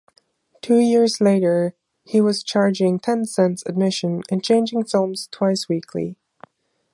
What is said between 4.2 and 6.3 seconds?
and changing films twice weekly.